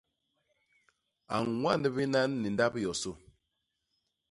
A 1.33 1.35
ñwand 1.51 1.85
binan 1.95 2.31
ni 2.41 2.47
ndap 2.53 2.73
yosô. 2.85 3.11